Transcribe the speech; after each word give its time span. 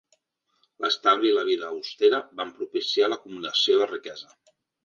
L’estalvi 0.85 1.29
i 1.33 1.33
la 1.35 1.43
vida 1.51 1.69
austera 1.75 2.21
van 2.41 2.57
propiciar 2.57 3.11
l’acumulació 3.13 3.81
de 3.83 3.93
riquesa. 3.93 4.35